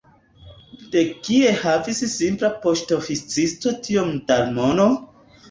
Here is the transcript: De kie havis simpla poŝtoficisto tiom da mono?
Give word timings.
De 0.95 1.03
kie 1.27 1.51
havis 1.63 1.99
simpla 2.15 2.51
poŝtoficisto 2.65 3.75
tiom 3.91 4.11
da 4.33 4.41
mono? 4.59 4.91